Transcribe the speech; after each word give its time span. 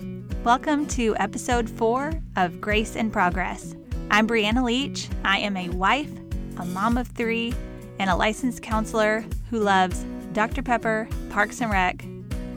Welcome 0.00 0.86
to 0.88 1.16
episode 1.16 1.68
four 1.68 2.12
of 2.36 2.60
Grace 2.60 2.94
in 2.94 3.10
Progress. 3.10 3.74
I'm 4.10 4.28
Brianna 4.28 4.64
Leach. 4.64 5.08
I 5.24 5.38
am 5.38 5.56
a 5.56 5.68
wife, 5.70 6.10
a 6.56 6.64
mom 6.64 6.96
of 6.96 7.08
three, 7.08 7.52
and 7.98 8.08
a 8.08 8.14
licensed 8.14 8.62
counselor 8.62 9.24
who 9.50 9.58
loves 9.58 10.04
Dr. 10.32 10.62
Pepper, 10.62 11.08
Parks 11.30 11.60
and 11.60 11.70
Rec, 11.70 12.04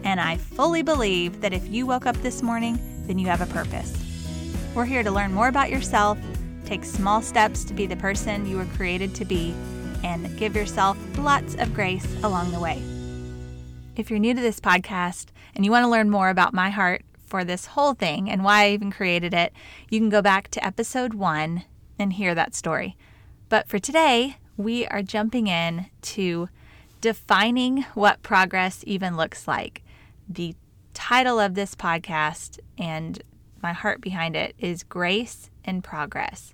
and 0.04 0.22
I 0.22 0.38
fully 0.38 0.84
believe 0.84 1.42
that 1.42 1.54
if 1.54 1.68
you 1.68 1.88
woke 1.88 2.06
up 2.06 2.16
this 2.18 2.44
morning, 2.44 2.80
then 3.08 3.18
you 3.18 3.26
have 3.26 3.42
a 3.42 3.52
purpose. 3.52 3.92
We're 4.76 4.86
here 4.86 5.04
to 5.04 5.12
learn 5.12 5.34
more 5.34 5.48
about 5.48 5.72
yourself, 5.72 6.20
take 6.66 6.86
small 6.86 7.24
steps 7.24 7.64
to 7.66 7.74
be 7.74 7.88
the 7.88 7.98
person 7.98 8.48
you 8.48 8.58
were 8.58 8.68
created 8.78 9.16
to 9.16 9.26
be, 9.26 9.56
and 10.04 10.38
give 10.38 10.56
yourself 10.56 10.96
lots 11.18 11.56
of 11.56 11.74
grace 11.74 12.08
along 12.24 12.52
the 12.52 12.60
way. 12.60 12.82
If 13.96 14.10
you're 14.10 14.20
new 14.20 14.36
to 14.36 14.42
this 14.42 14.60
podcast 14.60 15.28
and 15.56 15.66
you 15.66 15.72
want 15.72 15.84
to 15.84 15.90
learn 15.90 16.10
more 16.10 16.30
about 16.30 16.54
my 16.54 16.70
heart 16.70 17.04
for 17.32 17.46
this 17.46 17.68
whole 17.68 17.94
thing 17.94 18.30
and 18.30 18.44
why 18.44 18.66
I 18.66 18.72
even 18.72 18.92
created 18.92 19.34
it, 19.34 19.54
you 19.90 20.00
can 20.00 20.10
go 20.10 20.22
back 20.22 20.50
to 20.50 20.66
episode 20.66 21.14
one 21.14 21.64
and 21.98 22.12
hear 22.12 22.36
that 22.36 22.54
story. 22.54 22.98
But 23.48 23.70
for 23.70 23.80
today, 23.80 24.36
we 24.58 24.86
are 24.88 25.02
jumping 25.02 25.48
in 25.48 25.86
to 26.02 26.50
defining 27.00 27.84
what 27.94 28.22
progress 28.22 28.84
even 28.86 29.16
looks 29.16 29.48
like. 29.48 29.82
The 30.28 30.56
title 30.94 31.40
of 31.40 31.56
this 31.56 31.74
podcast 31.74 32.60
and 32.78 33.24
my 33.64 33.72
heart 33.72 34.02
behind 34.02 34.36
it 34.36 34.54
is 34.60 34.84
Grace 34.84 35.50
in 35.64 35.82
Progress. 35.82 36.54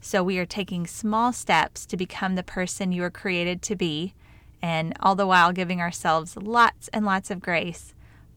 So 0.00 0.22
we 0.22 0.38
are 0.38 0.46
taking 0.46 0.86
small 0.86 1.32
steps 1.32 1.84
to 1.86 1.96
become 1.96 2.36
the 2.36 2.44
person 2.44 2.92
you 2.92 3.02
were 3.02 3.10
created 3.10 3.60
to 3.62 3.74
be, 3.74 4.14
and 4.62 4.94
all 5.00 5.16
the 5.16 5.26
while 5.26 5.52
giving 5.52 5.80
ourselves 5.80 6.36
lots 6.36 6.86
and 6.92 7.04
lots 7.04 7.28
of 7.28 7.40
grace. 7.40 7.92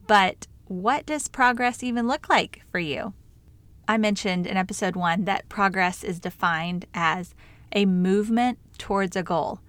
But 0.08 0.48
what 0.68 1.06
does 1.06 1.28
progress 1.28 1.82
even 1.82 2.08
look 2.08 2.28
like 2.28 2.62
for 2.70 2.78
you? 2.78 3.14
I 3.88 3.98
mentioned 3.98 4.46
in 4.46 4.56
episode 4.56 4.96
one 4.96 5.24
that 5.24 5.48
progress 5.48 6.02
is 6.02 6.18
defined 6.18 6.86
as 6.92 7.34
a 7.72 7.86
movement 7.86 8.58
towards 8.78 9.16
a 9.16 9.22
goal. 9.22 9.60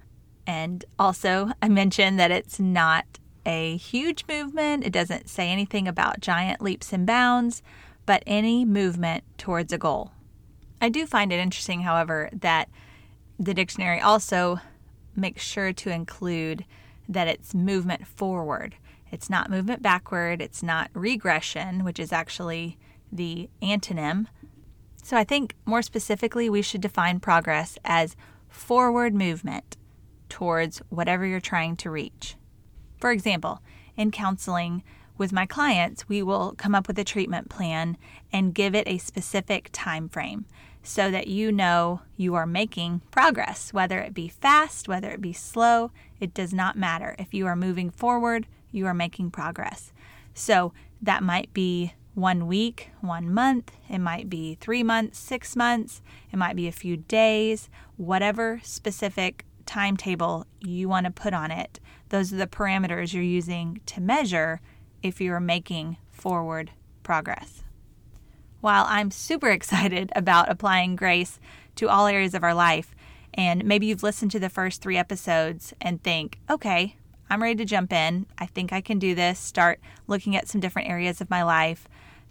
And 0.48 0.84
also, 0.98 1.52
I 1.62 1.70
mentioned 1.70 2.20
that 2.20 2.32
it's 2.32 2.60
not 2.60 3.06
a 3.46 3.78
huge 3.78 4.26
movement, 4.28 4.86
it 4.86 4.92
doesn't 4.92 5.30
say 5.30 5.50
anything 5.50 5.88
about 5.88 6.20
giant 6.20 6.62
leaps 6.62 6.92
and 6.92 7.06
bounds, 7.06 7.62
but 8.06 8.24
any 8.26 8.66
movement 8.66 9.24
towards 9.38 9.72
a 9.72 9.78
goal. 9.78 10.12
I 10.82 10.90
do 10.90 11.06
find 11.06 11.32
it 11.32 11.40
interesting, 11.40 11.82
however, 11.82 12.30
that 12.34 12.70
the 13.40 13.54
dictionary 13.54 14.00
also 14.00 14.60
makes 15.16 15.44
sure 15.44 15.74
to 15.74 15.90
include 15.90 16.66
that 17.08 17.28
it's 17.28 17.54
movement 17.54 18.06
forward. 18.06 18.76
It's 19.12 19.30
not 19.30 19.50
movement 19.50 19.82
backward, 19.82 20.42
it's 20.42 20.62
not 20.62 20.90
regression, 20.94 21.84
which 21.84 22.00
is 22.00 22.12
actually 22.12 22.78
the 23.12 23.50
antonym. 23.62 24.28
So 25.04 25.16
I 25.16 25.24
think 25.24 25.56
more 25.66 25.82
specifically, 25.82 26.50
we 26.50 26.62
should 26.62 26.82
define 26.82 27.20
progress 27.20 27.78
as 27.86 28.16
forward 28.50 29.14
movement 29.14 29.78
towards 30.30 30.82
whatever 30.90 31.26
you're 31.26 31.40
trying 31.40 31.78
to 31.78 31.90
reach. 31.90 32.36
For 33.00 33.12
example, 33.12 33.62
in 33.96 34.12
counseling, 34.12 34.84
with 35.18 35.34
my 35.34 35.46
clients, 35.46 36.08
we 36.08 36.22
will 36.22 36.54
come 36.58 36.76
up 36.76 36.88
with 36.88 37.00
a 37.00 37.04
treatment 37.04 37.50
plan 37.50 37.98
and 38.32 38.54
give 38.54 38.76
it 38.76 38.88
a 38.88 39.00
specific 39.00 39.70
time 39.72 40.10
frame 40.10 40.46
so 40.84 41.10
that 41.10 41.28
you 41.28 41.52
know 41.52 42.02
you 42.16 42.36
are 42.36 42.46
making 42.46 43.02
progress, 43.12 43.74
whether 43.74 44.00
it 44.00 44.14
be 44.14 44.28
fast, 44.28 44.88
whether 44.88 45.10
it 45.10 45.22
be 45.22 45.34
slow, 45.34 45.92
it 46.20 46.34
does 46.34 46.54
not 46.54 46.78
matter. 46.78 47.16
If 47.18 47.34
you 47.34 47.48
are 47.48 47.56
moving 47.56 47.90
forward, 47.90 48.48
you 48.72 48.86
are 48.86 48.94
making 48.94 49.32
progress. 49.32 49.92
So 50.34 50.74
that 51.02 51.24
might 51.24 51.54
be 51.54 51.94
one 52.14 52.48
week, 52.48 52.90
one 53.02 53.32
month, 53.32 53.72
it 53.88 54.00
might 54.00 54.28
be 54.28 54.56
three 54.56 54.82
months, 54.82 55.20
six 55.20 55.56
months, 55.56 56.02
it 56.32 56.38
might 56.38 56.56
be 56.56 56.68
a 56.68 56.72
few 56.72 56.98
days, 56.98 57.70
whatever 57.96 58.60
specific 58.64 59.46
timetable 59.68 60.48
you 60.60 60.90
want 60.90 61.06
to 61.06 61.12
put 61.12 61.34
on 61.34 61.52
it. 61.52 61.80
Those 62.10 62.34
are 62.34 62.38
the 62.38 62.48
parameters 62.48 63.14
you're 63.14 63.22
using 63.22 63.82
to 63.86 64.02
measure 64.02 64.62
if 65.04 65.22
you're 65.22 65.40
making 65.40 65.98
forward 66.10 66.72
progress. 67.04 67.64
While 68.62 68.86
I'm 68.88 69.12
super 69.12 69.50
excited 69.52 70.12
about 70.16 70.50
applying 70.50 70.96
grace 70.96 71.40
to 71.76 71.88
all 71.88 72.08
areas 72.08 72.34
of 72.34 72.44
our 72.44 72.56
life, 72.56 72.96
and 73.34 73.64
maybe 73.64 73.86
you've 73.86 74.02
listened 74.02 74.32
to 74.32 74.40
the 74.40 74.50
first 74.50 74.82
three 74.82 74.98
episodes 74.98 75.74
and 75.80 76.02
think, 76.02 76.40
okay, 76.50 76.96
I'm 77.30 77.42
ready 77.42 77.56
to 77.56 77.66
jump 77.66 77.92
in. 77.92 78.26
I 78.38 78.46
think 78.46 78.72
I 78.72 78.82
can 78.82 79.00
do 79.00 79.14
this. 79.16 79.40
Start 79.40 79.80
looking 80.08 80.36
at 80.36 80.48
some 80.48 80.62
different 80.62 80.90
areas 80.90 81.20
of 81.22 81.30
my 81.30 81.44
life 81.44 81.88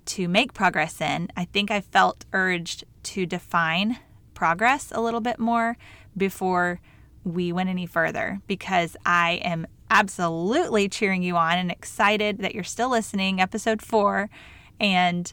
to 0.07 0.29
make 0.29 0.55
progress 0.55 1.01
in. 1.01 1.29
I 1.37 1.45
think 1.45 1.71
I 1.71 1.81
felt 1.81 2.25
urged 2.33 2.85
to 3.05 3.27
define 3.27 3.99
progress 4.35 4.93
a 4.93 5.01
little 5.01 5.21
bit 5.21 5.39
more 5.39 5.77
before 6.17 6.81
we 7.25 7.53
went 7.53 7.69
any 7.69 7.87
further 7.87 8.41
because 8.47 8.97
I 9.05 9.41
am 9.43 9.67
absolutely 9.91 10.89
cheering 10.89 11.23
you 11.23 11.37
on 11.37 11.59
and 11.59 11.71
excited 11.71 12.39
that 12.39 12.55
you're 12.55 12.65
still 12.65 12.91
listening, 12.91 13.41
episode 13.41 13.83
four, 13.83 14.31
and 14.81 15.33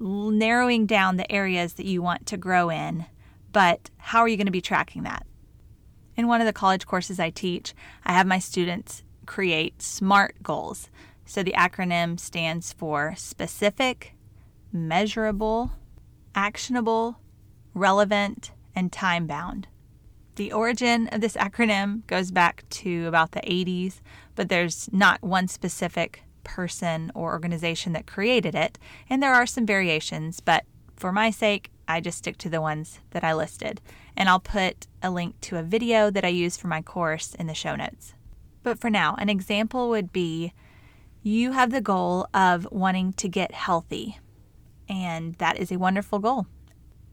narrowing 0.00 0.86
down 0.86 1.16
the 1.16 1.30
areas 1.30 1.74
that 1.74 1.86
you 1.86 2.02
want 2.02 2.26
to 2.26 2.36
grow 2.36 2.70
in. 2.70 3.06
But 3.52 3.90
how 3.98 4.20
are 4.20 4.28
you 4.28 4.36
going 4.36 4.46
to 4.46 4.52
be 4.52 4.60
tracking 4.60 5.02
that? 5.04 5.26
In 6.16 6.28
one 6.28 6.40
of 6.40 6.46
the 6.46 6.52
college 6.52 6.86
courses 6.86 7.18
I 7.18 7.30
teach, 7.30 7.74
I 8.04 8.12
have 8.12 8.26
my 8.26 8.38
students 8.38 9.02
create 9.26 9.80
SMART 9.80 10.42
goals. 10.42 10.90
So 11.24 11.42
the 11.42 11.54
acronym 11.56 12.20
stands 12.20 12.72
for 12.72 13.14
specific, 13.16 14.14
measurable, 14.72 15.72
actionable, 16.34 17.18
relevant, 17.74 18.52
and 18.74 18.92
time 18.92 19.26
bound. 19.26 19.68
The 20.36 20.52
origin 20.52 21.08
of 21.08 21.20
this 21.20 21.36
acronym 21.36 22.06
goes 22.06 22.30
back 22.30 22.64
to 22.70 23.06
about 23.06 23.32
the 23.32 23.40
80s, 23.40 24.00
but 24.34 24.48
there's 24.48 24.90
not 24.92 25.22
one 25.22 25.48
specific 25.48 26.22
person 26.44 27.12
or 27.14 27.32
organization 27.32 27.92
that 27.92 28.06
created 28.06 28.54
it, 28.54 28.78
and 29.08 29.22
there 29.22 29.34
are 29.34 29.46
some 29.46 29.66
variations, 29.66 30.40
but 30.40 30.64
for 30.96 31.12
my 31.12 31.30
sake, 31.30 31.70
I 31.88 32.00
just 32.00 32.18
stick 32.18 32.38
to 32.38 32.48
the 32.48 32.60
ones 32.60 33.00
that 33.10 33.24
I 33.24 33.34
listed. 33.34 33.80
And 34.16 34.28
I'll 34.28 34.40
put 34.40 34.86
a 35.02 35.10
link 35.10 35.40
to 35.42 35.58
a 35.58 35.62
video 35.62 36.10
that 36.10 36.24
I 36.24 36.28
use 36.28 36.56
for 36.56 36.68
my 36.68 36.82
course 36.82 37.34
in 37.34 37.46
the 37.46 37.54
show 37.54 37.76
notes. 37.76 38.14
But 38.62 38.78
for 38.78 38.90
now, 38.90 39.16
an 39.18 39.28
example 39.28 39.88
would 39.88 40.12
be 40.12 40.52
you 41.22 41.52
have 41.52 41.70
the 41.70 41.80
goal 41.80 42.26
of 42.34 42.66
wanting 42.70 43.12
to 43.14 43.28
get 43.28 43.52
healthy, 43.52 44.18
and 44.88 45.34
that 45.36 45.56
is 45.56 45.70
a 45.70 45.78
wonderful 45.78 46.18
goal. 46.18 46.46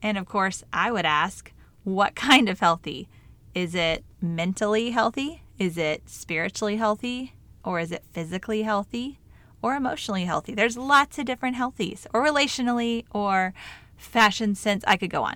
And 0.02 0.18
of 0.18 0.26
course, 0.26 0.64
I 0.74 0.92
would 0.92 1.06
ask, 1.06 1.52
what 1.84 2.16
kind 2.16 2.50
of 2.50 2.60
healthy? 2.60 3.08
Is 3.54 3.76
it 3.76 4.04
mentally 4.22 4.92
healthy? 4.92 5.44
Is 5.58 5.78
it 5.78 6.10
spiritually 6.10 6.78
healthy? 6.78 7.34
Or 7.64 7.80
is 7.80 7.92
it 7.92 8.04
physically 8.12 8.64
healthy? 8.64 9.20
Or 9.62 9.76
emotionally 9.76 10.26
healthy? 10.26 10.54
There's 10.54 10.78
lots 10.78 11.20
of 11.20 11.26
different 11.26 11.56
healthies, 11.56 12.08
or 12.14 12.24
relationally, 12.24 13.06
or 13.12 13.54
fashion 14.00 14.56
sense. 14.56 14.84
I 14.88 14.98
could 14.98 15.10
go 15.10 15.24
on. 15.24 15.36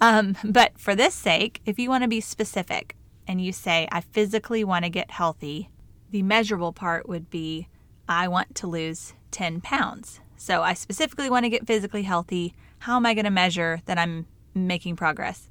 Um, 0.00 0.36
but 0.44 0.78
for 0.78 0.94
this 0.94 1.14
sake, 1.14 1.60
if 1.66 1.78
you 1.78 1.88
want 1.88 2.02
to 2.02 2.08
be 2.08 2.20
specific 2.20 2.96
and 3.26 3.40
you 3.40 3.52
say, 3.52 3.88
I 3.90 4.00
physically 4.00 4.64
want 4.64 4.84
to 4.84 4.90
get 4.90 5.10
healthy, 5.10 5.70
the 6.10 6.22
measurable 6.22 6.72
part 6.72 7.08
would 7.08 7.30
be, 7.30 7.68
I 8.08 8.28
want 8.28 8.54
to 8.56 8.66
lose 8.66 9.14
10 9.30 9.60
pounds. 9.60 10.20
So 10.36 10.62
I 10.62 10.74
specifically 10.74 11.30
want 11.30 11.44
to 11.44 11.50
get 11.50 11.66
physically 11.66 12.02
healthy. 12.02 12.54
How 12.80 12.96
am 12.96 13.06
I 13.06 13.14
going 13.14 13.24
to 13.24 13.30
measure 13.30 13.80
that 13.86 13.98
I'm 13.98 14.26
making 14.54 14.96
progress? 14.96 15.48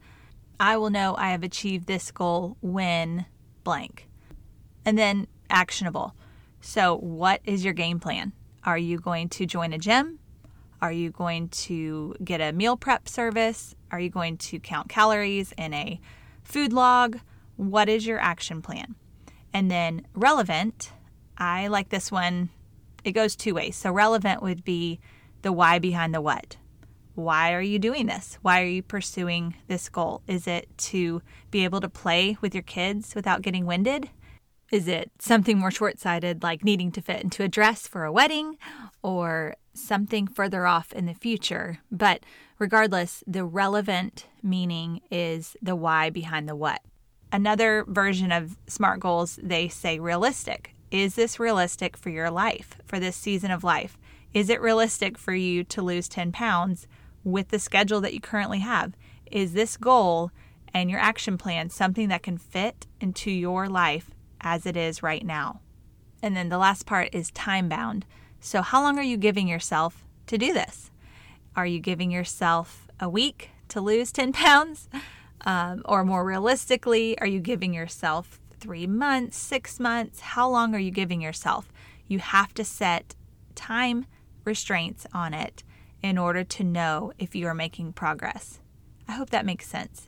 I 0.59 0.78
will 0.78 0.90
know 0.90 1.16
I 1.18 1.31
have 1.31 1.44
achieved 1.44 1.88
this 1.88 2.12
goal 2.12 2.58
when 2.62 3.25
blank. 3.64 4.08
And 4.85 4.97
then 4.97 5.28
actionable. 5.50 6.16
So, 6.62 6.97
what 6.97 7.41
is 7.44 7.64
your 7.66 7.74
game 7.74 8.00
plan? 8.00 8.34
Are 8.64 8.78
you 8.78 9.00
going 9.00 9.30
to 9.30 9.46
join 9.46 9.74
a 9.74 9.78
gym? 9.78 10.20
Are 10.84 10.92
you 10.92 11.12
going 11.12 11.47
to 11.47 12.14
get 12.22 12.41
a 12.41 12.52
meal 12.52 12.76
prep 12.76 13.08
service? 13.08 13.74
Are 13.90 14.02
you 14.02 14.09
going 14.09 14.35
to 14.40 14.59
count 14.59 14.90
calories 14.90 15.53
in 15.58 15.74
a 15.74 16.02
food 16.44 16.74
log? 16.74 17.22
What 17.56 17.88
is 17.88 18.06
your 18.06 18.20
action 18.20 18.62
plan? 18.62 18.96
And 19.53 19.72
then 19.72 20.06
relevant, 20.14 20.91
I 21.38 21.68
like 21.68 21.88
this 21.88 22.12
one. 22.12 22.50
It 23.06 23.14
goes 23.14 23.38
two 23.38 23.53
ways. 23.53 23.78
So, 23.78 23.94
relevant 23.94 24.44
would 24.44 24.66
be 24.66 25.00
the 25.41 25.53
why 25.53 25.80
behind 25.80 26.14
the 26.14 26.20
what. 26.20 26.58
Why 27.16 27.53
are 27.53 27.62
you 27.62 27.79
doing 27.79 28.08
this? 28.08 28.38
Why 28.41 28.62
are 28.62 28.68
you 28.68 28.84
pursuing 28.84 29.56
this 29.68 29.88
goal? 29.88 30.22
Is 30.28 30.47
it 30.47 30.68
to 30.90 31.22
be 31.50 31.64
able 31.64 31.79
to 31.79 31.88
play 31.88 32.38
with 32.41 32.53
your 32.53 32.64
kids 32.64 33.16
without 33.16 33.41
getting 33.41 33.66
winded? 33.66 34.09
Is 34.72 34.88
it 34.88 35.12
something 35.20 35.60
more 35.60 35.72
short 35.72 36.00
sighted, 36.00 36.42
like 36.42 36.64
needing 36.64 36.92
to 36.94 37.02
fit 37.02 37.24
into 37.24 37.44
a 37.44 37.48
dress 37.48 37.88
for 37.88 38.06
a 38.06 38.12
wedding, 38.12 38.58
or 39.02 39.56
something 39.74 40.28
further 40.28 40.66
off 40.66 40.92
in 40.94 41.06
the 41.06 41.14
future? 41.14 41.80
But 41.92 42.26
regardless, 42.60 43.24
the 43.28 43.46
relevant 43.46 44.28
meaning 44.42 45.02
is 45.12 45.56
the 45.62 45.76
why 45.76 46.10
behind 46.10 46.50
the 46.50 46.56
what. 46.56 46.82
Another 47.32 47.86
version 47.88 48.32
of 48.32 48.58
SMART 48.68 49.00
goals, 49.00 49.40
they 49.42 49.68
say 49.68 50.00
realistic. 50.00 50.76
Is 50.92 51.16
this 51.16 51.40
realistic 51.40 51.98
for 51.98 52.10
your 52.10 52.30
life, 52.30 52.78
for 52.86 53.00
this 53.00 53.16
season 53.16 53.50
of 53.50 53.64
life? 53.64 53.98
Is 54.34 54.50
it 54.50 54.62
realistic 54.62 55.18
for 55.18 55.34
you 55.34 55.64
to 55.66 55.82
lose 55.82 56.08
10 56.08 56.32
pounds 56.32 56.88
with 57.24 57.50
the 57.50 57.60
schedule 57.60 58.02
that 58.02 58.14
you 58.14 58.22
currently 58.22 58.60
have? 58.60 58.94
Is 59.32 59.54
this 59.54 59.78
goal 59.78 60.32
and 60.74 60.90
your 60.90 61.00
action 61.00 61.38
plan 61.38 61.70
something 61.70 62.10
that 62.10 62.24
can 62.24 62.38
fit 62.38 62.88
into 63.00 63.32
your 63.32 63.70
life 63.70 64.13
as 64.43 64.66
it 64.66 64.78
is 64.78 65.01
right 65.01 65.25
now? 65.25 65.61
And 66.22 66.35
then 66.35 66.49
the 66.49 66.57
last 66.57 66.85
part 66.85 67.09
is 67.11 67.31
time 67.31 67.67
bound. 67.67 68.05
So, 68.40 68.61
how 68.61 68.81
long 68.81 68.99
are 68.99 69.03
you 69.03 69.17
giving 69.17 69.47
yourself 69.47 70.05
to 70.28 70.37
do 70.37 70.53
this? 70.53 70.91
Are 71.55 71.66
you 71.66 71.79
giving 71.79 72.11
yourself 72.11 72.87
a 72.99 73.09
week 73.09 73.49
to 73.69 73.81
lose 73.81 74.11
10 74.13 74.34
pounds? 74.34 74.90
Um, 75.45 75.81
or 75.85 76.05
more 76.05 76.23
realistically, 76.23 77.17
are 77.19 77.28
you 77.28 77.40
giving 77.40 77.73
yourself 77.73 78.40
three 78.59 78.87
months, 78.87 79.37
six 79.37 79.79
months? 79.79 80.22
How 80.22 80.49
long 80.49 80.73
are 80.73 80.79
you 80.79 80.91
giving 80.91 81.22
yourself? 81.22 81.72
You 82.07 82.19
have 82.19 82.53
to 82.53 82.63
set 82.63 83.16
time 83.55 84.05
restraints 84.45 85.05
on 85.13 85.34
it 85.34 85.63
in 86.01 86.17
order 86.17 86.43
to 86.43 86.63
know 86.63 87.11
if 87.19 87.35
you 87.35 87.47
are 87.47 87.53
making 87.53 87.93
progress. 87.93 88.59
I 89.07 89.13
hope 89.13 89.29
that 89.31 89.45
makes 89.45 89.67
sense. 89.67 90.07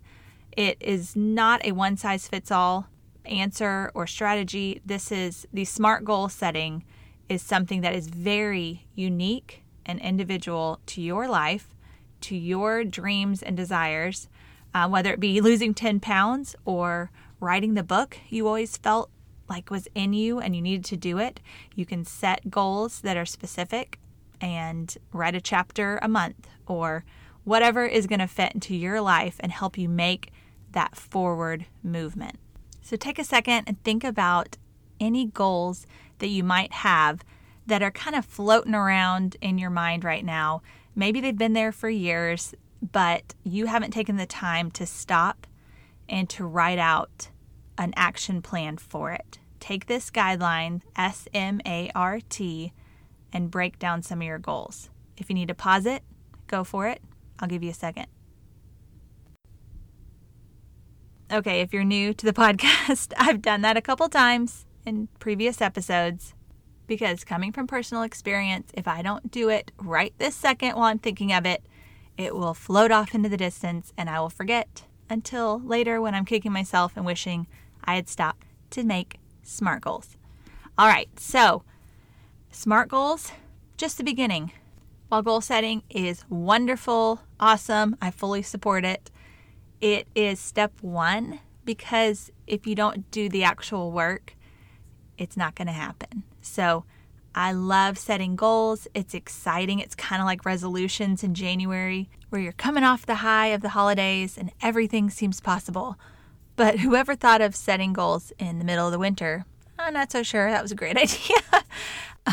It 0.56 0.78
is 0.80 1.16
not 1.16 1.66
a 1.66 1.74
one 1.74 1.98
size 1.98 2.28
fits 2.28 2.52
all 2.52 2.88
answer 3.28 3.92
or 3.94 4.08
strategy. 4.08 4.82
This 4.86 5.12
is 5.12 5.48
the 5.54 5.66
SMART 5.66 6.04
goal 6.04 6.30
setting 6.30 6.84
is 7.30 7.42
something 7.42 7.82
that 7.82 7.96
is 7.96 8.08
very 8.08 8.86
unique 8.96 9.64
and 9.86 10.00
individual 10.00 10.80
to 10.88 11.02
your 11.02 11.28
life, 11.28 11.76
to 12.22 12.36
your 12.36 12.84
dreams 12.84 13.42
and 13.42 13.58
desires, 13.58 14.30
uh, 14.74 14.88
whether 14.88 15.14
it 15.14 15.20
be 15.20 15.42
losing 15.42 15.74
10 15.74 16.00
pounds 16.00 16.56
or 16.66 17.12
writing 17.40 17.74
the 17.74 17.84
book 17.84 18.18
you 18.30 18.48
always 18.48 18.78
felt 18.78 19.10
like 19.48 19.70
was 19.70 19.88
in 19.94 20.14
you 20.14 20.40
and 20.40 20.56
you 20.56 20.62
needed 20.62 20.86
to 20.86 20.98
do 20.98 21.18
it. 21.18 21.40
You 21.76 21.86
can 21.86 22.04
set 22.04 22.50
goals 22.50 23.02
that 23.02 23.18
are 23.18 23.26
specific 23.26 24.00
and 24.42 24.98
write 25.14 25.36
a 25.36 25.42
chapter 25.42 26.00
a 26.02 26.08
month 26.08 26.48
or 26.68 27.06
whatever 27.44 27.86
is 27.86 28.08
going 28.08 28.20
to 28.20 28.28
fit 28.28 28.54
into 28.54 28.76
your 28.76 29.02
life 29.02 29.36
and 29.40 29.52
help 29.52 29.78
you 29.78 29.88
make 29.88 30.32
that 30.72 30.96
forward 30.96 31.66
movement. 31.84 32.38
So 32.86 32.96
take 32.96 33.18
a 33.18 33.24
second 33.24 33.64
and 33.66 33.84
think 33.84 34.04
about 34.04 34.58
any 35.00 35.26
goals 35.26 35.88
that 36.20 36.28
you 36.28 36.44
might 36.44 36.72
have 36.72 37.26
that 37.66 37.82
are 37.82 37.90
kind 37.90 38.16
of 38.16 38.24
floating 38.24 38.76
around 38.76 39.38
in 39.42 39.58
your 39.58 39.72
mind 39.72 40.04
right 40.04 40.24
now. 40.24 40.62
Maybe 40.96 41.20
they've 41.20 41.36
been 41.36 41.54
there 41.54 41.72
for 41.72 41.90
years, 41.90 42.54
but 42.92 43.34
you 43.44 43.66
haven't 43.66 43.90
taken 43.90 44.18
the 44.18 44.28
time 44.28 44.70
to 44.70 44.86
stop 44.86 45.48
and 46.08 46.30
to 46.30 46.46
write 46.46 46.78
out 46.78 47.32
an 47.76 47.92
action 47.96 48.44
plan 48.44 48.78
for 48.78 49.12
it. 49.12 49.40
Take 49.60 49.88
this 49.88 50.12
guideline, 50.12 50.82
S 50.96 51.28
M 51.34 51.62
A 51.66 51.90
R 51.96 52.20
T, 52.30 52.72
and 53.34 53.50
break 53.50 53.80
down 53.80 54.04
some 54.04 54.22
of 54.22 54.28
your 54.28 54.38
goals. 54.38 54.92
If 55.18 55.32
you 55.32 55.34
need 55.34 55.48
to 55.48 55.56
pause 55.56 55.88
it, 55.88 56.04
go 56.46 56.64
for 56.64 56.88
it. 56.88 57.02
I'll 57.40 57.48
give 57.48 57.64
you 57.64 57.72
a 57.72 57.74
second. 57.74 58.06
Okay, 61.36 61.60
if 61.60 61.74
you're 61.74 61.84
new 61.84 62.14
to 62.14 62.26
the 62.26 62.32
podcast, 62.42 63.12
I've 63.18 63.42
done 63.42 63.60
that 63.60 63.76
a 63.76 63.82
couple 63.82 64.08
times 64.08 64.66
in 64.86 65.10
previous 65.20 65.60
episodes 65.60 66.34
because 66.88 67.26
coming 67.26 67.52
from 67.52 67.68
personal 67.68 68.04
experience, 68.04 68.72
if 68.74 68.88
I 68.88 69.02
don't 69.02 69.30
do 69.32 69.50
it 69.50 69.74
right 69.78 70.14
this 70.18 70.34
second 70.34 70.76
while 70.76 70.86
I'm 70.86 70.98
thinking 71.00 71.34
of 71.34 71.46
it, 71.46 71.66
it 72.18 72.34
will 72.34 72.54
float 72.54 72.90
off 72.90 73.14
into 73.14 73.28
the 73.28 73.36
distance 73.36 73.92
and 73.98 74.10
I 74.10 74.22
will 74.22 74.30
forget 74.30 74.84
until 75.10 75.60
later 75.60 76.00
when 76.00 76.16
I'm 76.16 76.24
kicking 76.24 76.54
myself 76.54 76.94
and 76.96 77.06
wishing 77.06 77.48
I 77.84 77.96
had 77.96 78.08
stopped 78.08 78.46
to 78.70 78.86
make 78.86 79.18
SMART 79.44 79.82
goals. 79.82 80.16
All 80.78 80.88
right, 80.88 81.10
so 81.20 81.64
SMART 82.50 82.88
goals, 82.88 83.34
just 83.76 83.98
the 83.98 84.06
beginning. 84.06 84.54
While 85.10 85.22
goal 85.22 85.42
setting 85.42 85.84
is 85.90 86.24
wonderful, 86.30 87.20
awesome, 87.42 87.98
I 88.02 88.10
fully 88.10 88.42
support 88.42 88.86
it, 88.86 89.12
it 89.82 90.08
is 90.16 90.40
step 90.40 90.74
one 90.82 91.40
because 91.64 92.32
if 92.48 92.66
you 92.68 92.76
don't 92.76 93.10
do 93.12 93.30
the 93.30 93.44
actual 93.44 93.92
work, 93.92 94.36
it's 95.18 95.38
not 95.38 95.56
going 95.56 95.68
to 95.68 95.74
happen. 95.74 96.24
So 96.42 96.86
I 97.34 97.52
love 97.52 97.98
setting 97.98 98.36
goals. 98.36 98.88
It's 98.94 99.14
exciting. 99.14 99.80
It's 99.80 99.96
kind 99.96 100.22
of 100.22 100.26
like 100.26 100.46
resolutions 100.46 101.24
in 101.24 101.34
January 101.34 102.10
where 102.30 102.42
you're 102.42 102.54
coming 102.54 102.84
off 102.84 103.06
the 103.06 103.16
high 103.16 103.48
of 103.48 103.62
the 103.62 103.70
holidays 103.70 104.38
and 104.38 104.52
everything 104.62 105.10
seems 105.10 105.42
possible. 105.42 105.98
But 106.56 106.80
whoever 106.80 107.16
thought 107.16 107.42
of 107.42 107.56
setting 107.56 107.92
goals 107.92 108.32
in 108.40 108.60
the 108.60 108.66
middle 108.66 108.86
of 108.86 108.94
the 108.94 109.00
winter, 109.00 109.46
I'm 109.78 109.94
not 109.94 110.12
so 110.12 110.24
sure 110.24 110.50
that 110.50 110.62
was 110.62 110.72
a 110.72 110.76
great 110.76 110.98
idea. 110.98 111.38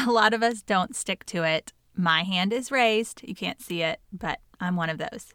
a 0.07 0.11
lot 0.11 0.33
of 0.35 0.43
us 0.43 0.63
don't 0.63 0.95
stick 0.95 1.25
to 1.27 1.43
it. 1.43 1.73
My 1.97 2.23
hand 2.23 2.53
is 2.53 2.71
raised. 2.71 3.23
You 3.25 3.35
can't 3.35 3.61
see 3.61 3.83
it, 3.83 4.01
but 4.13 4.41
I'm 4.61 4.77
one 4.77 4.91
of 4.91 4.99
those. 4.99 5.35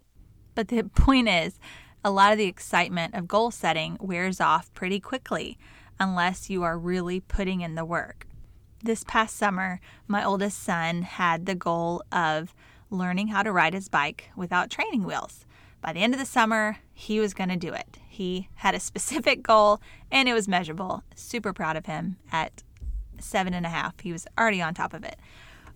But 0.55 0.69
the 0.69 0.83
point 0.83 1.27
is, 1.27 1.59
a 2.07 2.09
lot 2.09 2.31
of 2.31 2.37
the 2.37 2.45
excitement 2.45 3.13
of 3.15 3.27
goal 3.27 3.51
setting 3.51 3.97
wears 3.99 4.39
off 4.39 4.73
pretty 4.73 4.97
quickly 4.97 5.57
unless 5.99 6.49
you 6.49 6.63
are 6.63 6.79
really 6.79 7.19
putting 7.19 7.59
in 7.59 7.75
the 7.75 7.83
work. 7.83 8.25
This 8.81 9.03
past 9.03 9.35
summer, 9.35 9.81
my 10.07 10.23
oldest 10.23 10.63
son 10.63 11.01
had 11.01 11.45
the 11.45 11.53
goal 11.53 12.01
of 12.09 12.55
learning 12.89 13.27
how 13.27 13.43
to 13.43 13.51
ride 13.51 13.73
his 13.73 13.89
bike 13.89 14.29
without 14.37 14.69
training 14.69 15.03
wheels. 15.03 15.45
By 15.81 15.91
the 15.91 15.99
end 15.99 16.13
of 16.13 16.19
the 16.21 16.25
summer, 16.25 16.77
he 16.93 17.19
was 17.19 17.33
going 17.33 17.49
to 17.49 17.57
do 17.57 17.73
it. 17.73 17.97
He 18.07 18.47
had 18.55 18.73
a 18.73 18.79
specific 18.79 19.43
goal 19.43 19.81
and 20.09 20.29
it 20.29 20.33
was 20.33 20.47
measurable. 20.47 21.03
Super 21.13 21.51
proud 21.51 21.75
of 21.75 21.87
him 21.87 22.15
at 22.31 22.63
seven 23.19 23.53
and 23.53 23.65
a 23.65 23.69
half. 23.69 23.99
He 23.99 24.13
was 24.13 24.25
already 24.39 24.61
on 24.61 24.73
top 24.73 24.93
of 24.93 25.03
it. 25.03 25.17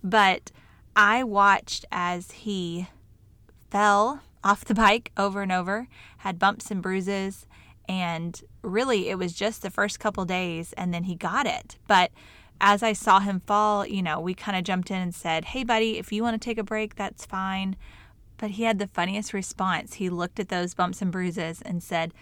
But 0.02 0.50
I 0.96 1.24
watched 1.24 1.84
as 1.92 2.30
he 2.30 2.88
fell 3.70 4.22
off 4.44 4.64
the 4.64 4.74
bike 4.74 5.12
over 5.16 5.42
and 5.42 5.52
over, 5.52 5.88
had 6.18 6.38
bumps 6.38 6.70
and 6.70 6.82
bruises, 6.82 7.46
and 7.88 8.42
really 8.62 9.08
it 9.08 9.18
was 9.18 9.32
just 9.32 9.62
the 9.62 9.70
first 9.70 10.00
couple 10.00 10.24
days 10.24 10.72
and 10.74 10.94
then 10.94 11.04
he 11.04 11.14
got 11.14 11.46
it. 11.46 11.76
But 11.86 12.10
as 12.60 12.82
I 12.82 12.92
saw 12.92 13.20
him 13.20 13.40
fall, 13.40 13.86
you 13.86 14.02
know, 14.02 14.20
we 14.20 14.34
kind 14.34 14.56
of 14.56 14.64
jumped 14.64 14.90
in 14.90 14.98
and 14.98 15.14
said, 15.14 15.46
Hey, 15.46 15.64
buddy, 15.64 15.98
if 15.98 16.12
you 16.12 16.22
want 16.22 16.40
to 16.40 16.44
take 16.44 16.58
a 16.58 16.62
break, 16.64 16.94
that's 16.94 17.26
fine. 17.26 17.76
But 18.38 18.52
he 18.52 18.62
had 18.62 18.78
the 18.78 18.86
funniest 18.86 19.32
response. 19.32 19.94
He 19.94 20.08
looked 20.08 20.38
at 20.38 20.48
those 20.48 20.74
bumps 20.74 21.02
and 21.02 21.10
bruises 21.10 21.60
and 21.60 21.82
said, 21.82 22.14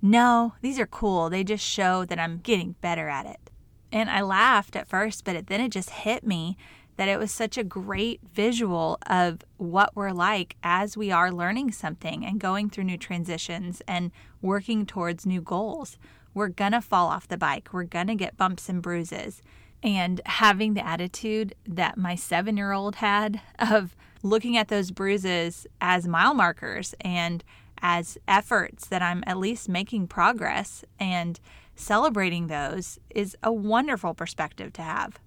No, 0.00 0.54
these 0.62 0.78
are 0.78 0.86
cool. 0.86 1.28
They 1.28 1.44
just 1.44 1.64
show 1.64 2.04
that 2.06 2.18
I'm 2.18 2.38
getting 2.38 2.74
better 2.80 3.08
at 3.08 3.26
it. 3.26 3.50
And 3.92 4.08
I 4.08 4.22
laughed 4.22 4.76
at 4.76 4.88
first, 4.88 5.24
but 5.24 5.46
then 5.46 5.60
it 5.60 5.68
just 5.68 5.90
hit 5.90 6.26
me 6.26 6.56
that 6.96 7.08
it 7.08 7.18
was 7.18 7.32
such 7.32 7.56
a 7.56 7.64
great 7.64 8.20
visual 8.34 8.98
of 9.06 9.40
what 9.56 9.94
we're 9.96 10.12
like 10.12 10.56
as 10.62 10.96
we 10.96 11.10
are 11.10 11.32
learning 11.32 11.72
something 11.72 12.24
and 12.24 12.40
going 12.40 12.68
through 12.68 12.84
new 12.84 12.98
transitions 12.98 13.82
and 13.88 14.10
working 14.40 14.84
towards 14.84 15.26
new 15.26 15.40
goals. 15.40 15.98
We're 16.34 16.48
going 16.48 16.72
to 16.72 16.80
fall 16.80 17.08
off 17.08 17.28
the 17.28 17.36
bike, 17.36 17.70
we're 17.72 17.84
going 17.84 18.08
to 18.08 18.14
get 18.14 18.36
bumps 18.36 18.68
and 18.68 18.82
bruises. 18.82 19.42
And 19.82 20.20
having 20.26 20.74
the 20.74 20.86
attitude 20.86 21.54
that 21.66 21.98
my 21.98 22.14
seven 22.14 22.56
year 22.56 22.72
old 22.72 22.96
had 22.96 23.40
of 23.58 23.96
looking 24.22 24.56
at 24.56 24.68
those 24.68 24.90
bruises 24.90 25.66
as 25.80 26.06
mile 26.06 26.34
markers 26.34 26.94
and 27.00 27.42
as 27.82 28.16
efforts 28.28 28.86
that 28.86 29.02
I'm 29.02 29.24
at 29.26 29.38
least 29.38 29.68
making 29.68 30.06
progress 30.06 30.84
and 31.00 31.40
celebrating 31.74 32.46
those 32.46 32.98
is 33.10 33.36
a 33.42 33.52
wonderful 33.52 34.14
perspective 34.14 34.72
to 34.74 34.82
have. 34.82 35.18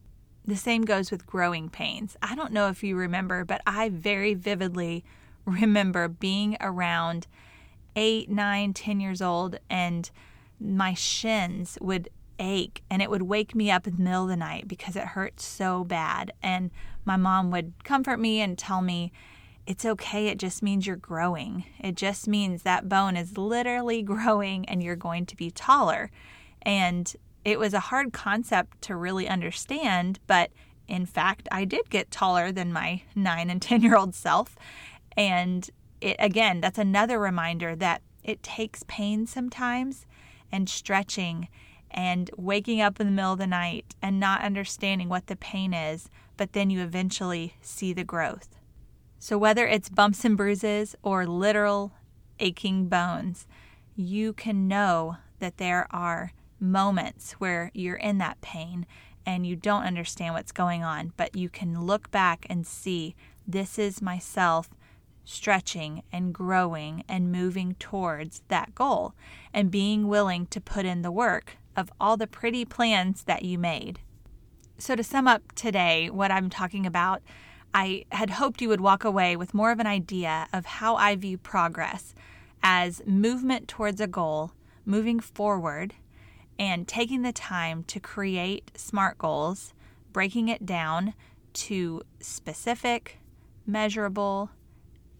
The 0.47 0.55
same 0.55 0.83
goes 0.83 1.09
with 1.09 1.25
growing 1.25 1.69
pains. 1.69 2.15
I 2.21 2.35
don't 2.35 2.53
know 2.53 2.69
if 2.69 2.83
you 2.83 2.95
remember, 2.95 3.43
but 3.43 3.61
I 3.65 3.89
very 3.89 4.33
vividly 4.33 5.03
remember 5.45 6.07
being 6.07 6.57
around 6.61 7.27
eight, 7.95 8.29
nine, 8.29 8.73
ten 8.73 8.99
years 8.99 9.21
old, 9.21 9.57
and 9.69 10.09
my 10.59 10.93
shins 10.93 11.77
would 11.81 12.09
ache 12.39 12.83
and 12.89 13.01
it 13.01 13.09
would 13.09 13.21
wake 13.21 13.55
me 13.55 13.71
up 13.71 13.87
in 13.87 13.95
the 13.95 14.03
middle 14.03 14.23
of 14.23 14.29
the 14.29 14.35
night 14.35 14.67
because 14.67 14.95
it 14.95 15.03
hurt 15.03 15.39
so 15.39 15.83
bad. 15.83 16.31
And 16.43 16.71
my 17.05 17.17
mom 17.17 17.51
would 17.51 17.73
comfort 17.83 18.19
me 18.19 18.41
and 18.41 18.57
tell 18.57 18.81
me, 18.81 19.11
it's 19.65 19.85
okay. 19.85 20.27
It 20.27 20.37
just 20.37 20.61
means 20.61 20.85
you're 20.85 20.95
growing. 20.95 21.65
It 21.79 21.95
just 21.95 22.27
means 22.27 22.63
that 22.63 22.89
bone 22.89 23.17
is 23.17 23.37
literally 23.37 24.01
growing 24.03 24.65
and 24.65 24.83
you're 24.83 24.95
going 24.95 25.25
to 25.27 25.35
be 25.35 25.49
taller. 25.49 26.11
And 26.61 27.15
it 27.45 27.59
was 27.59 27.75
a 27.75 27.79
hard 27.79 28.11
concept 28.11 28.81
to 28.81 28.95
really 28.95 29.29
understand, 29.29 30.19
but 30.25 30.51
in 30.87 31.05
fact, 31.05 31.47
I 31.51 31.63
did 31.63 31.89
get 31.89 32.11
taller 32.11 32.51
than 32.51 32.73
my 32.73 33.03
nine 33.15 33.49
and 33.49 33.61
10 33.61 33.81
year 33.81 33.95
old 33.95 34.15
self. 34.15 34.57
And 35.15 35.69
it, 36.01 36.17
again, 36.19 36.59
that's 36.59 36.79
another 36.79 37.19
reminder 37.19 37.75
that 37.75 38.01
it 38.23 38.43
takes 38.43 38.83
pain 38.87 39.27
sometimes 39.27 40.05
and 40.51 40.67
stretching 40.67 41.47
and 41.91 42.29
waking 42.35 42.81
up 42.81 42.99
in 42.99 43.07
the 43.07 43.13
middle 43.13 43.33
of 43.33 43.39
the 43.39 43.47
night 43.47 43.95
and 44.01 44.19
not 44.19 44.41
understanding 44.41 45.07
what 45.07 45.27
the 45.27 45.35
pain 45.35 45.73
is, 45.73 46.09
but 46.35 46.53
then 46.53 46.69
you 46.69 46.81
eventually 46.81 47.53
see 47.61 47.93
the 47.93 48.03
growth. 48.03 48.49
So, 49.19 49.37
whether 49.37 49.65
it's 49.65 49.89
bumps 49.89 50.25
and 50.25 50.35
bruises 50.35 50.95
or 51.01 51.25
literal 51.25 51.93
aching 52.39 52.87
bones, 52.87 53.47
you 53.95 54.33
can 54.33 54.67
know 54.67 55.17
that 55.39 55.57
there 55.57 55.87
are 55.89 56.33
moments 56.71 57.33
where 57.33 57.71
you're 57.73 57.95
in 57.95 58.17
that 58.19 58.41
pain 58.41 58.85
and 59.25 59.45
you 59.45 59.55
don't 59.55 59.83
understand 59.83 60.33
what's 60.33 60.51
going 60.51 60.83
on, 60.83 61.13
but 61.17 61.35
you 61.35 61.49
can 61.49 61.81
look 61.81 62.11
back 62.11 62.45
and 62.49 62.65
see 62.65 63.15
this 63.47 63.79
is 63.79 64.01
myself 64.01 64.69
stretching 65.23 66.03
and 66.11 66.33
growing 66.33 67.03
and 67.09 67.31
moving 67.31 67.75
towards 67.79 68.43
that 68.47 68.75
goal 68.75 69.13
and 69.53 69.71
being 69.71 70.07
willing 70.07 70.45
to 70.47 70.61
put 70.61 70.85
in 70.85 71.01
the 71.01 71.11
work 71.11 71.57
of 71.75 71.91
all 71.99 72.15
the 72.15 72.27
pretty 72.27 72.63
plans 72.63 73.23
that 73.23 73.43
you 73.43 73.57
made. 73.57 73.99
So, 74.77 74.95
to 74.95 75.03
sum 75.03 75.27
up 75.27 75.53
today, 75.53 76.09
what 76.09 76.31
I'm 76.31 76.49
talking 76.49 76.85
about, 76.85 77.21
I 77.73 78.05
had 78.11 78.31
hoped 78.31 78.61
you 78.61 78.69
would 78.69 78.81
walk 78.81 79.03
away 79.03 79.35
with 79.35 79.53
more 79.53 79.71
of 79.71 79.79
an 79.79 79.87
idea 79.87 80.47
of 80.53 80.65
how 80.65 80.95
I 80.95 81.15
view 81.15 81.37
progress 81.37 82.13
as 82.61 83.01
movement 83.05 83.67
towards 83.67 84.01
a 84.01 84.07
goal, 84.07 84.51
moving 84.85 85.19
forward, 85.19 85.93
and 86.57 86.87
taking 86.87 87.21
the 87.21 87.33
time 87.33 87.83
to 87.83 87.99
create 87.99 88.71
SMART 88.75 89.17
goals, 89.17 89.73
breaking 90.13 90.47
it 90.47 90.65
down 90.65 91.13
to 91.53 92.01
specific, 92.19 93.19
measurable, 93.65 94.51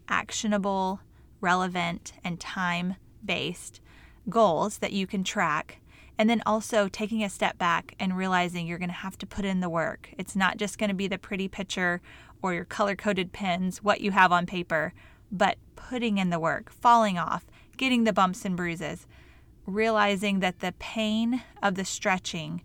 actionable, 0.08 1.00
relevant, 1.40 2.12
and 2.24 2.40
time 2.40 2.96
based 3.24 3.80
goals 4.28 4.78
that 4.78 4.92
you 4.92 5.06
can 5.06 5.24
track. 5.24 5.80
And 6.18 6.30
then 6.30 6.42
also 6.46 6.88
taking 6.88 7.22
a 7.22 7.28
step 7.28 7.58
back 7.58 7.94
and 8.00 8.16
realizing 8.16 8.66
you're 8.66 8.78
going 8.78 8.88
to 8.88 8.94
have 8.94 9.18
to 9.18 9.26
put 9.26 9.44
in 9.44 9.60
the 9.60 9.68
work. 9.68 10.08
It's 10.16 10.34
not 10.34 10.56
just 10.56 10.78
going 10.78 10.88
to 10.88 10.94
be 10.94 11.08
the 11.08 11.18
pretty 11.18 11.46
picture 11.46 12.00
or 12.40 12.54
your 12.54 12.64
color 12.64 12.96
coded 12.96 13.32
pens, 13.32 13.82
what 13.82 14.00
you 14.00 14.12
have 14.12 14.32
on 14.32 14.46
paper, 14.46 14.94
but 15.30 15.58
putting 15.74 16.16
in 16.16 16.30
the 16.30 16.38
work, 16.38 16.70
falling 16.70 17.18
off, 17.18 17.44
getting 17.76 18.04
the 18.04 18.12
bumps 18.12 18.44
and 18.44 18.56
bruises, 18.56 19.06
realizing 19.66 20.40
that 20.40 20.60
the 20.60 20.72
pain 20.78 21.42
of 21.62 21.74
the 21.74 21.84
stretching 21.84 22.62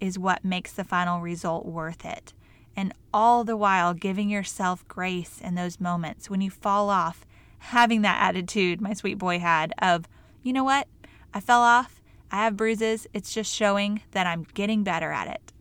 is 0.00 0.18
what 0.18 0.44
makes 0.44 0.72
the 0.72 0.84
final 0.84 1.20
result 1.20 1.66
worth 1.66 2.04
it. 2.04 2.32
And 2.76 2.92
all 3.12 3.44
the 3.44 3.56
while 3.56 3.94
giving 3.94 4.28
yourself 4.28 4.86
grace 4.88 5.40
in 5.40 5.54
those 5.54 5.80
moments 5.80 6.28
when 6.28 6.40
you 6.40 6.50
fall 6.50 6.90
off, 6.90 7.24
having 7.58 8.02
that 8.02 8.20
attitude 8.20 8.80
my 8.80 8.92
sweet 8.92 9.18
boy 9.18 9.38
had 9.38 9.72
of, 9.78 10.06
you 10.42 10.52
know 10.52 10.64
what, 10.64 10.88
I 11.32 11.40
fell 11.40 11.60
off, 11.60 12.02
I 12.30 12.44
have 12.44 12.56
bruises, 12.56 13.06
it's 13.12 13.32
just 13.32 13.52
showing 13.52 14.02
that 14.10 14.26
I'm 14.26 14.46
getting 14.54 14.82
better 14.82 15.12
at 15.12 15.28
it. 15.28 15.52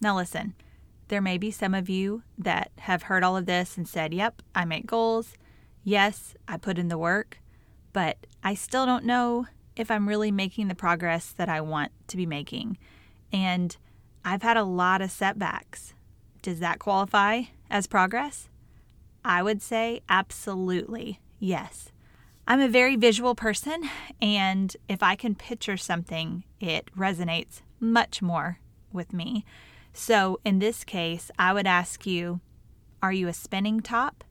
Now, 0.00 0.16
listen, 0.16 0.54
there 1.08 1.20
may 1.20 1.38
be 1.38 1.50
some 1.50 1.74
of 1.74 1.88
you 1.88 2.22
that 2.38 2.70
have 2.78 3.04
heard 3.04 3.24
all 3.24 3.36
of 3.36 3.46
this 3.46 3.76
and 3.76 3.86
said, 3.86 4.14
yep, 4.14 4.42
I 4.54 4.64
make 4.64 4.86
goals. 4.86 5.34
Yes, 5.82 6.34
I 6.48 6.56
put 6.56 6.78
in 6.78 6.88
the 6.88 6.98
work, 6.98 7.40
but 7.92 8.26
I 8.42 8.54
still 8.54 8.86
don't 8.86 9.04
know 9.04 9.46
if 9.76 9.90
I'm 9.90 10.08
really 10.08 10.30
making 10.30 10.68
the 10.68 10.74
progress 10.74 11.32
that 11.32 11.48
I 11.48 11.60
want 11.60 11.92
to 12.08 12.16
be 12.16 12.26
making. 12.26 12.78
And 13.32 13.76
I've 14.24 14.42
had 14.42 14.56
a 14.56 14.64
lot 14.64 15.02
of 15.02 15.10
setbacks. 15.10 15.94
Does 16.42 16.60
that 16.60 16.78
qualify 16.78 17.42
as 17.70 17.86
progress? 17.86 18.48
I 19.24 19.42
would 19.42 19.62
say 19.62 20.02
absolutely 20.08 21.20
yes. 21.38 21.90
I'm 22.46 22.60
a 22.60 22.68
very 22.68 22.96
visual 22.96 23.34
person, 23.34 23.88
and 24.20 24.76
if 24.86 25.02
I 25.02 25.16
can 25.16 25.34
picture 25.34 25.78
something, 25.78 26.44
it 26.60 26.90
resonates 26.94 27.62
much 27.80 28.20
more 28.20 28.58
with 28.92 29.14
me. 29.14 29.46
So, 29.94 30.40
in 30.44 30.58
this 30.58 30.84
case, 30.84 31.30
I 31.38 31.54
would 31.54 31.66
ask 31.66 32.06
you 32.06 32.40
Are 33.02 33.12
you 33.12 33.28
a 33.28 33.32
spinning 33.32 33.80
top 33.80 34.24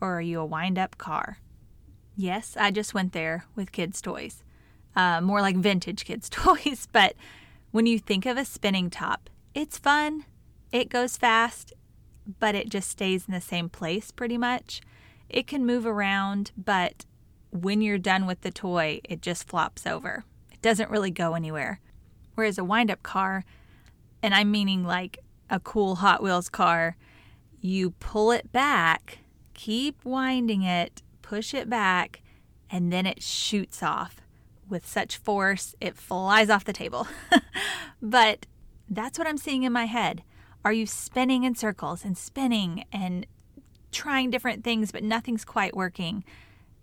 or 0.00 0.18
are 0.18 0.22
you 0.22 0.40
a 0.40 0.44
wind 0.44 0.78
up 0.78 0.98
car? 0.98 1.38
Yes, 2.14 2.56
I 2.58 2.70
just 2.70 2.92
went 2.92 3.12
there 3.12 3.46
with 3.54 3.72
kids' 3.72 4.02
toys 4.02 4.42
uh, 4.96 5.20
more 5.20 5.40
like 5.40 5.56
vintage 5.56 6.04
kids' 6.04 6.28
toys. 6.30 6.88
But 6.90 7.14
when 7.70 7.86
you 7.86 7.98
think 7.98 8.26
of 8.26 8.36
a 8.36 8.44
spinning 8.44 8.90
top, 8.90 9.28
it's 9.54 9.78
fun, 9.78 10.24
it 10.72 10.88
goes 10.88 11.16
fast, 11.16 11.72
but 12.40 12.54
it 12.54 12.68
just 12.68 12.90
stays 12.90 13.26
in 13.28 13.34
the 13.34 13.40
same 13.40 13.68
place 13.68 14.10
pretty 14.10 14.38
much. 14.38 14.80
It 15.28 15.46
can 15.46 15.66
move 15.66 15.86
around, 15.86 16.52
but 16.56 17.04
when 17.50 17.80
you're 17.80 17.98
done 17.98 18.26
with 18.26 18.40
the 18.40 18.50
toy, 18.50 19.00
it 19.04 19.22
just 19.22 19.48
flops 19.48 19.86
over. 19.86 20.24
It 20.52 20.62
doesn't 20.62 20.90
really 20.90 21.10
go 21.10 21.34
anywhere. 21.34 21.80
Whereas 22.34 22.58
a 22.58 22.64
wind 22.64 22.90
up 22.90 23.02
car, 23.02 23.44
and 24.22 24.34
I'm 24.34 24.50
meaning 24.50 24.84
like 24.84 25.18
a 25.48 25.60
cool 25.60 25.96
Hot 25.96 26.22
Wheels 26.22 26.48
car, 26.48 26.96
you 27.60 27.92
pull 27.92 28.30
it 28.30 28.52
back, 28.52 29.18
keep 29.54 30.04
winding 30.04 30.62
it, 30.62 31.02
push 31.22 31.54
it 31.54 31.70
back, 31.70 32.20
and 32.70 32.92
then 32.92 33.06
it 33.06 33.22
shoots 33.22 33.82
off 33.82 34.20
with 34.68 34.86
such 34.86 35.16
force 35.16 35.74
it 35.80 35.96
flies 35.96 36.50
off 36.50 36.64
the 36.64 36.72
table. 36.72 37.06
but 38.02 38.46
that's 38.88 39.18
what 39.18 39.28
I'm 39.28 39.38
seeing 39.38 39.62
in 39.62 39.72
my 39.72 39.86
head. 39.86 40.22
Are 40.64 40.72
you 40.72 40.86
spinning 40.86 41.44
in 41.44 41.54
circles 41.54 42.04
and 42.04 42.16
spinning 42.16 42.84
and 42.92 43.26
trying 43.92 44.30
different 44.30 44.64
things, 44.64 44.92
but 44.92 45.02
nothing's 45.02 45.44
quite 45.44 45.76
working? 45.76 46.24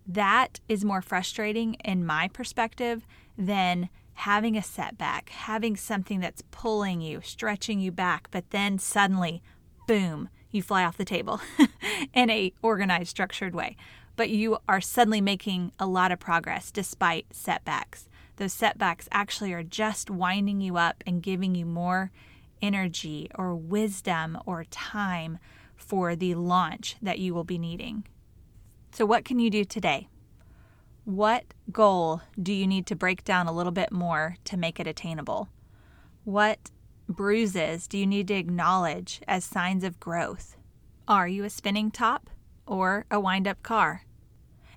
That 0.07 0.59
is 0.67 0.85
more 0.85 1.01
frustrating 1.01 1.75
in 1.85 2.05
my 2.05 2.27
perspective 2.29 3.05
than 3.37 3.89
having 4.15 4.55
a 4.55 4.61
setback, 4.61 5.29
having 5.29 5.75
something 5.75 6.19
that's 6.19 6.43
pulling 6.51 7.01
you, 7.01 7.21
stretching 7.21 7.79
you 7.79 7.91
back, 7.91 8.29
but 8.31 8.49
then 8.51 8.77
suddenly, 8.77 9.41
boom, 9.87 10.29
you 10.51 10.61
fly 10.61 10.83
off 10.83 10.97
the 10.97 11.05
table 11.05 11.41
in 12.13 12.29
a 12.29 12.53
organized, 12.61 13.09
structured 13.09 13.55
way 13.55 13.75
but 14.15 14.29
you 14.29 14.57
are 14.67 14.81
suddenly 14.81 15.21
making 15.21 15.71
a 15.79 15.87
lot 15.87 16.11
of 16.11 16.19
progress 16.19 16.71
despite 16.71 17.25
setbacks. 17.31 18.07
Those 18.37 18.53
setbacks 18.53 19.07
actually 19.11 19.53
are 19.53 19.63
just 19.63 20.09
winding 20.09 20.61
you 20.61 20.77
up 20.77 21.03
and 21.05 21.21
giving 21.21 21.55
you 21.55 21.65
more 21.65 22.11
energy 22.61 23.29
or 23.35 23.55
wisdom 23.55 24.37
or 24.45 24.63
time 24.65 25.37
for 25.75 26.15
the 26.15 26.35
launch 26.35 26.95
that 27.01 27.19
you 27.19 27.33
will 27.33 27.43
be 27.43 27.57
needing. 27.57 28.05
So, 28.91 29.05
what 29.05 29.25
can 29.25 29.39
you 29.39 29.49
do 29.49 29.65
today? 29.65 30.07
What 31.05 31.43
goal 31.71 32.21
do 32.41 32.53
you 32.53 32.65
need 32.65 32.85
to 32.87 32.95
break 32.95 33.23
down 33.25 33.47
a 33.47 33.51
little 33.51 33.71
bit 33.71 33.91
more 33.91 34.37
to 34.45 34.55
make 34.55 34.79
it 34.79 34.87
attainable? 34.87 35.49
What 36.23 36.71
bruises 37.09 37.87
do 37.87 37.97
you 37.97 38.07
need 38.07 38.29
to 38.29 38.35
acknowledge 38.35 39.21
as 39.27 39.43
signs 39.43 39.83
of 39.83 39.99
growth? 39.99 40.55
Are 41.07 41.27
you 41.27 41.43
a 41.43 41.49
spinning 41.49 41.91
top? 41.91 42.29
Or 42.65 43.05
a 43.11 43.19
wind 43.19 43.47
up 43.47 43.61
car? 43.63 44.03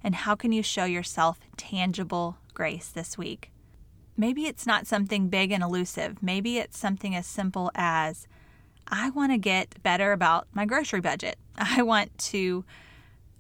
And 0.03 0.15
how 0.15 0.35
can 0.35 0.53
you 0.53 0.63
show 0.63 0.85
yourself 0.85 1.41
tangible 1.57 2.39
grace 2.55 2.89
this 2.89 3.19
week? 3.19 3.51
Maybe 4.17 4.47
it's 4.47 4.67
not 4.67 4.87
something 4.87 5.29
big 5.29 5.53
and 5.53 5.63
elusive. 5.63 6.23
Maybe 6.23 6.59
it's 6.59 6.79
something 6.79 7.15
as 7.15 7.27
simple 7.27 7.71
as 7.75 8.27
I 8.89 9.11
want 9.11 9.33
to 9.33 9.39
get 9.39 9.83
better 9.83 10.13
about 10.13 10.47
my 10.53 10.65
grocery 10.65 11.01
budget. 11.01 11.37
I 11.59 11.83
want 11.83 12.17
to 12.19 12.65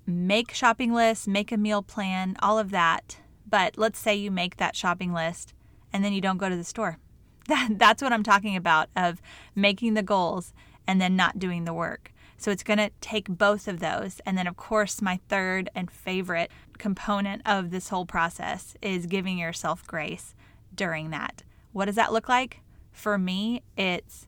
make 0.07 0.53
shopping 0.53 0.93
lists, 0.93 1.27
make 1.27 1.51
a 1.51 1.57
meal 1.57 1.83
plan, 1.83 2.37
all 2.41 2.59
of 2.59 2.71
that. 2.71 3.19
But 3.49 3.79
let's 3.79 3.99
say 3.99 4.15
you 4.15 4.31
make 4.31 4.57
that 4.57 4.77
shopping 4.77 5.13
list 5.13 5.55
and 5.93 6.05
then 6.05 6.13
you 6.13 6.21
don't 6.21 6.39
go 6.39 6.49
to 6.49 6.57
the 6.57 6.65
store. 6.65 6.99
That, 7.49 7.79
that's 7.79 8.03
what 8.03 8.13
I'm 8.13 8.25
talking 8.25 8.57
about 8.57 8.89
of 8.97 9.23
making 9.55 9.95
the 9.95 10.03
goals 10.03 10.53
and 10.85 11.01
then 11.01 11.15
not 11.15 11.39
doing 11.39 11.65
the 11.65 11.73
work. 11.73 12.13
So 12.39 12.51
it's 12.51 12.63
going 12.63 12.79
to 12.79 12.91
take 13.01 13.29
both 13.29 13.67
of 13.69 13.81
those. 13.81 14.21
And 14.27 14.37
then, 14.37 14.47
of 14.47 14.57
course, 14.57 15.01
my 15.01 15.21
third 15.29 15.71
and 15.75 15.91
favorite 15.91 16.51
component 16.79 17.43
of 17.47 17.71
this 17.71 17.89
whole 17.89 18.07
process 18.07 18.77
is 18.83 19.07
giving 19.07 19.39
yourself 19.39 19.87
grace 19.87 20.35
during 20.75 21.11
that. 21.11 21.43
What 21.73 21.87
does 21.87 21.95
that 21.97 22.13
look 22.13 22.29
like? 22.29 22.61
For 22.93 23.19
me, 23.19 23.63
it's 23.77 24.27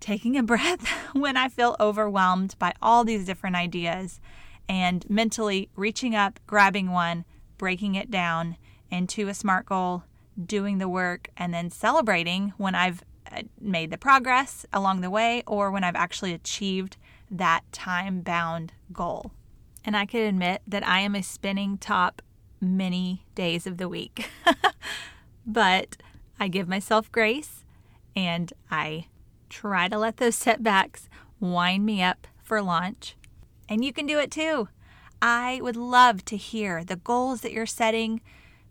taking 0.00 0.36
a 0.36 0.42
breath 0.44 0.86
when 1.12 1.36
I 1.36 1.48
feel 1.48 1.76
overwhelmed 1.80 2.56
by 2.58 2.72
all 2.80 3.04
these 3.04 3.26
different 3.26 3.56
ideas 3.56 4.20
and 4.68 5.08
mentally 5.10 5.68
reaching 5.74 6.14
up, 6.14 6.38
grabbing 6.46 6.90
one, 6.90 7.24
breaking 7.58 7.96
it 7.96 8.10
down 8.10 8.56
into 8.90 9.28
a 9.28 9.34
SMART 9.34 9.66
goal, 9.66 10.04
doing 10.46 10.78
the 10.78 10.88
work, 10.88 11.28
and 11.36 11.52
then 11.52 11.70
celebrating 11.70 12.52
when 12.56 12.74
I've 12.74 13.02
made 13.60 13.90
the 13.90 13.98
progress 13.98 14.66
along 14.72 15.00
the 15.00 15.10
way 15.10 15.42
or 15.46 15.70
when 15.70 15.84
I've 15.84 15.96
actually 15.96 16.32
achieved 16.32 16.96
that 17.30 17.62
time 17.72 18.20
bound 18.20 18.72
goal. 18.92 19.32
And 19.84 19.96
I 19.96 20.06
can 20.06 20.20
admit 20.20 20.62
that 20.66 20.86
I 20.86 21.00
am 21.00 21.14
a 21.14 21.22
spinning 21.22 21.78
top 21.78 22.22
many 22.60 23.24
days 23.34 23.66
of 23.66 23.78
the 23.78 23.88
week. 23.88 24.28
but 25.46 25.96
I 26.38 26.48
give 26.48 26.68
myself 26.68 27.10
grace 27.10 27.64
and 28.14 28.52
I 28.70 29.06
try 29.48 29.88
to 29.88 29.98
let 29.98 30.18
those 30.18 30.36
setbacks 30.36 31.08
wind 31.38 31.86
me 31.86 32.02
up 32.02 32.26
for 32.42 32.60
launch. 32.60 33.16
And 33.68 33.84
you 33.84 33.92
can 33.92 34.06
do 34.06 34.18
it 34.18 34.30
too. 34.30 34.68
I 35.22 35.60
would 35.62 35.76
love 35.76 36.24
to 36.26 36.36
hear 36.36 36.82
the 36.82 36.96
goals 36.96 37.42
that 37.42 37.52
you're 37.52 37.66
setting, 37.66 38.20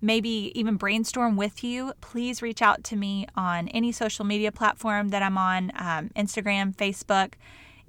maybe 0.01 0.51
even 0.55 0.75
brainstorm 0.77 1.35
with 1.35 1.63
you. 1.63 1.93
Please 2.01 2.41
reach 2.41 2.61
out 2.61 2.83
to 2.85 2.95
me 2.95 3.27
on 3.35 3.67
any 3.69 3.91
social 3.91 4.25
media 4.25 4.51
platform 4.51 5.09
that 5.09 5.21
I'm 5.21 5.37
on 5.37 5.71
um, 5.75 6.09
Instagram, 6.15 6.75
Facebook 6.75 7.33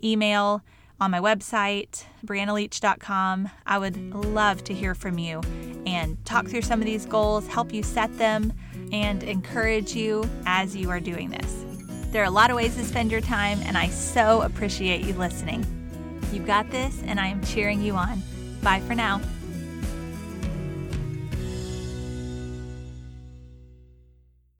email 0.02 0.62
on 1.00 1.10
my 1.10 1.20
website, 1.20 2.04
briannaleach.com. 2.24 3.50
I 3.66 3.78
would 3.78 4.14
love 4.14 4.62
to 4.64 4.74
hear 4.74 4.94
from 4.94 5.18
you 5.18 5.40
and 5.86 6.22
talk 6.26 6.46
through 6.46 6.62
some 6.62 6.80
of 6.80 6.86
these 6.86 7.06
goals, 7.06 7.46
help 7.46 7.72
you 7.72 7.82
set 7.82 8.16
them, 8.18 8.52
and 8.92 9.22
encourage 9.22 9.94
you 9.94 10.28
as 10.46 10.76
you 10.76 10.90
are 10.90 11.00
doing 11.00 11.30
this. 11.30 11.64
There 12.12 12.22
are 12.22 12.26
a 12.26 12.30
lot 12.30 12.50
of 12.50 12.56
ways 12.56 12.74
to 12.76 12.84
spend 12.84 13.10
your 13.10 13.20
time, 13.20 13.60
and 13.64 13.78
I 13.78 13.88
so 13.88 14.42
appreciate 14.42 15.02
you 15.02 15.14
listening. 15.14 15.64
You've 16.32 16.46
got 16.46 16.70
this, 16.70 17.00
and 17.06 17.18
I 17.18 17.28
am 17.28 17.42
cheering 17.44 17.82
you 17.82 17.94
on. 17.94 18.22
Bye 18.62 18.80
for 18.80 18.94
now. 18.94 19.20